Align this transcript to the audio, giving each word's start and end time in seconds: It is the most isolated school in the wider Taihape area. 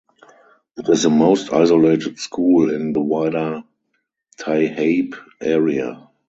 It 0.77 0.89
is 0.89 1.03
the 1.03 1.11
most 1.11 1.53
isolated 1.53 2.17
school 2.17 2.73
in 2.73 2.91
the 2.91 2.99
wider 3.01 3.63
Taihape 4.39 5.13
area. 5.39 6.07